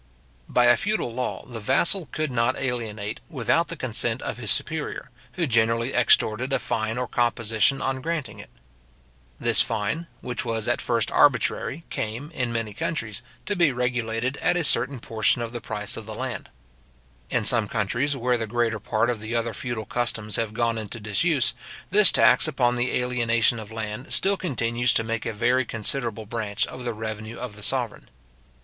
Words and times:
By 0.49 0.65
a 0.65 0.77
feudal 0.77 1.13
law, 1.13 1.45
the 1.45 1.59
vassal 1.59 2.07
could 2.11 2.31
not 2.31 2.57
alienate 2.57 3.19
without 3.29 3.67
the 3.67 3.77
consent 3.77 4.19
of 4.23 4.37
his 4.37 4.49
superior, 4.49 5.11
who 5.33 5.45
generally 5.45 5.93
extorted 5.93 6.51
a 6.51 6.57
fine 6.57 6.97
or 6.97 7.07
composition 7.07 7.83
on 7.83 8.01
granting 8.01 8.39
it. 8.39 8.49
This 9.39 9.61
fine, 9.61 10.07
which 10.21 10.43
was 10.43 10.67
at 10.67 10.81
first 10.81 11.11
arbitrary, 11.11 11.83
came, 11.91 12.31
in 12.31 12.51
many 12.51 12.73
countries, 12.73 13.21
to 13.45 13.55
be 13.55 13.71
regulated 13.71 14.37
at 14.37 14.57
a 14.57 14.63
certain 14.63 14.99
portion 14.99 15.39
of 15.39 15.53
the 15.53 15.61
price 15.61 15.95
of 15.95 16.07
the 16.07 16.15
land. 16.15 16.49
In 17.29 17.45
some 17.45 17.67
countries, 17.67 18.17
where 18.17 18.39
the 18.39 18.47
greater 18.47 18.79
part 18.79 19.11
of 19.11 19.21
the 19.21 19.35
other 19.35 19.53
feudal 19.53 19.85
customs 19.85 20.35
have 20.35 20.55
gone 20.55 20.79
into 20.79 20.99
disuse, 20.99 21.53
this 21.91 22.11
tax 22.11 22.47
upon 22.47 22.75
the 22.75 22.89
alienation 22.89 23.59
of 23.59 23.71
land 23.71 24.11
still 24.11 24.35
continues 24.35 24.95
to 24.95 25.03
make 25.03 25.27
a 25.27 25.31
very 25.31 25.63
considerable 25.63 26.25
branch 26.25 26.65
of 26.65 26.85
the 26.85 26.93
revenue 26.95 27.37
of 27.37 27.55
the 27.55 27.61
sovereign. 27.61 28.09